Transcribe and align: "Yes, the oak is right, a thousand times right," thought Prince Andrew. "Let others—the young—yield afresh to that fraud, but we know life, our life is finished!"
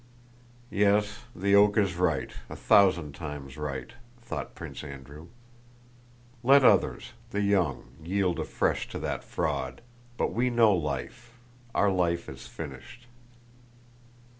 "Yes, 0.71 1.25
the 1.35 1.53
oak 1.53 1.77
is 1.77 1.93
right, 1.95 2.31
a 2.49 2.55
thousand 2.55 3.13
times 3.13 3.55
right," 3.55 3.93
thought 4.19 4.55
Prince 4.55 4.83
Andrew. 4.83 5.27
"Let 6.41 6.63
others—the 6.65 7.41
young—yield 7.41 8.39
afresh 8.39 8.87
to 8.89 8.97
that 8.97 9.23
fraud, 9.23 9.83
but 10.17 10.33
we 10.33 10.49
know 10.49 10.73
life, 10.73 11.37
our 11.75 11.91
life 11.91 12.27
is 12.27 12.47
finished!" 12.47 13.05